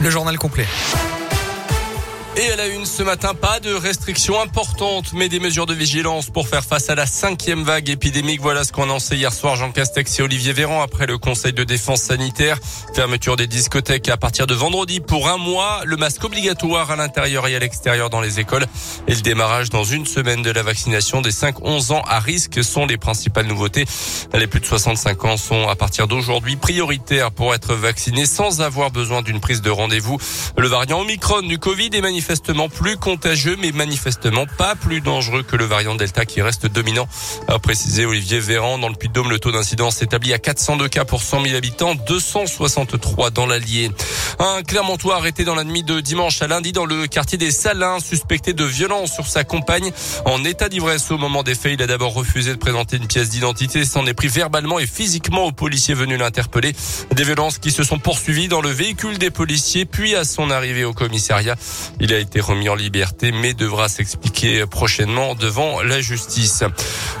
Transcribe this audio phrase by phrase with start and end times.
[0.00, 0.66] Le journal complet.
[2.36, 6.30] Et à la une ce matin, pas de restrictions importantes, mais des mesures de vigilance
[6.30, 8.40] pour faire face à la cinquième vague épidémique.
[8.40, 11.62] Voilà ce qu'ont annoncé hier soir Jean Castex et Olivier Véran après le Conseil de
[11.62, 12.58] défense sanitaire.
[12.92, 17.46] Fermeture des discothèques à partir de vendredi pour un mois, le masque obligatoire à l'intérieur
[17.46, 18.66] et à l'extérieur dans les écoles
[19.06, 22.84] et le démarrage dans une semaine de la vaccination des 5-11 ans à risque sont
[22.84, 23.84] les principales nouveautés.
[24.34, 28.90] Les plus de 65 ans sont à partir d'aujourd'hui prioritaires pour être vaccinés sans avoir
[28.90, 30.18] besoin d'une prise de rendez-vous.
[30.58, 35.42] Le variant Omicron du Covid est manifesté manifestement plus contagieux, mais manifestement pas plus dangereux
[35.42, 37.06] que le variant Delta qui reste dominant,
[37.48, 38.78] a précisé Olivier Véran.
[38.78, 43.28] Dans le Puy-de-Dôme, le taux d'incidence s'établit à 402 cas pour 100 000 habitants, 263
[43.28, 43.90] dans l'Allier.
[44.38, 48.00] Un Clermontois arrêté dans la nuit de dimanche à lundi dans le quartier des Salins,
[48.00, 49.92] suspecté de violence sur sa compagne
[50.24, 51.74] en état d'ivresse au moment des faits.
[51.74, 55.44] Il a d'abord refusé de présenter une pièce d'identité, s'en est pris verbalement et physiquement
[55.44, 56.72] aux policiers venus l'interpeller.
[57.14, 60.84] Des violences qui se sont poursuivies dans le véhicule des policiers, puis à son arrivée
[60.84, 61.56] au commissariat.
[62.00, 66.64] Il a été remis en liberté, mais devra s'expliquer prochainement devant la justice.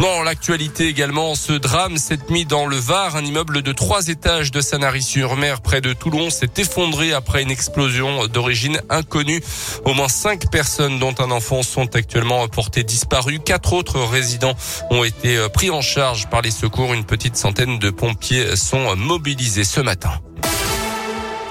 [0.00, 4.50] Dans l'actualité également, ce drame cette nuit dans le Var, un immeuble de trois étages
[4.50, 9.42] de Sanary-sur-Mer près de Toulon s'est effondré après une explosion d'origine inconnue.
[9.84, 13.38] Au moins cinq personnes, dont un enfant, sont actuellement portées disparues.
[13.38, 14.54] Quatre autres résidents
[14.90, 16.94] ont été pris en charge par les secours.
[16.94, 20.12] Une petite centaine de pompiers sont mobilisés ce matin.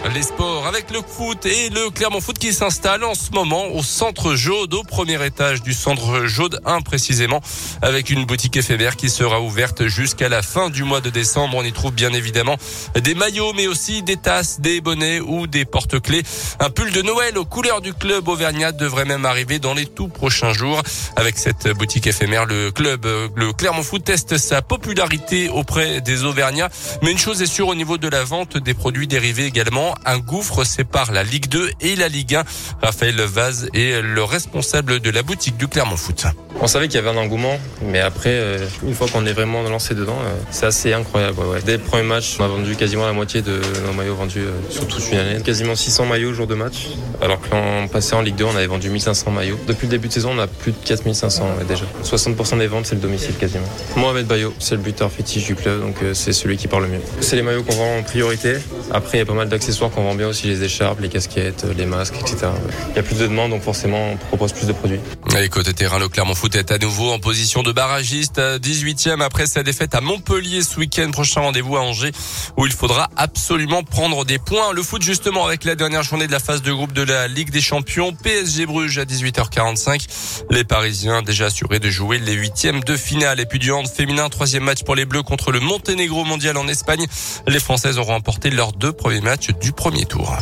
[0.06, 3.84] Les sports avec le foot et le Clermont Foot qui s'installe en ce moment au
[3.84, 7.42] centre Jaude, au premier étage du centre Jaude 1 précisément,
[7.82, 11.58] avec une boutique éphémère qui sera ouverte jusqu'à la fin du mois de décembre.
[11.58, 12.56] On y trouve bien évidemment
[12.96, 16.24] des maillots, mais aussi des tasses, des bonnets ou des porte-clés.
[16.62, 20.08] Un pull de Noël aux couleurs du club Auvergnat devrait même arriver dans les tout
[20.08, 20.82] prochains jours.
[21.18, 26.70] Avec cette boutique éphémère, le club, le Clermont Foot teste sa popularité auprès des Auvergnats.
[27.04, 30.20] Mais une chose est sûre au niveau de la vente des produits dérivés également un
[30.20, 32.44] gouffre sépare la Ligue 2 et la Ligue 1.
[32.82, 36.26] Raphaël Vaz est le responsable de la boutique du Clermont Foot.
[36.62, 39.62] On savait qu'il y avait un engouement, mais après, euh, une fois qu'on est vraiment
[39.64, 41.38] lancé dedans, euh, c'est assez incroyable.
[41.66, 44.52] Dès le premier match, on a vendu quasiment la moitié de nos maillots vendus euh,
[44.70, 45.42] sur toute une année.
[45.42, 46.88] Quasiment 600 maillots au jour de match,
[47.22, 49.58] alors que l'an passé en Ligue 2, on avait vendu 1500 maillots.
[49.68, 51.86] Depuis le début de saison, on a plus de 4500 ouais, déjà.
[52.04, 53.68] 60% des ventes, c'est le domicile quasiment.
[53.96, 57.02] Mohamed Bayo, c'est le buteur fétiche du club, donc c'est celui qui parle le mieux.
[57.22, 58.56] C'est les maillots qu'on vend en priorité.
[58.92, 61.66] Après, il y a pas mal d'accessoires qu'on vend bien aussi, les écharpes, les casquettes,
[61.78, 62.48] les masques, etc.
[62.90, 65.00] Il y a plus de demandes, donc forcément, on propose plus de produits.
[65.40, 69.48] Et côté terrain, le Clermont Foot est à nouveau en position de barragiste, 18e après
[69.48, 71.10] sa défaite à Montpellier ce week-end.
[71.12, 72.12] Prochain rendez-vous à Angers
[72.58, 74.74] où il faudra absolument prendre des points.
[74.74, 77.52] Le foot justement avec la dernière journée de la phase de groupe de la Ligue
[77.52, 78.12] des Champions.
[78.12, 80.46] PSG Bruges à 18h45.
[80.50, 83.40] Les Parisiens déjà assurés de jouer les huitièmes de finale.
[83.40, 86.68] Et puis du hand féminin, troisième match pour les Bleus contre le Monténégro mondial en
[86.68, 87.06] Espagne.
[87.48, 90.38] Les Françaises auront emporté leurs deux premiers matchs premier tour.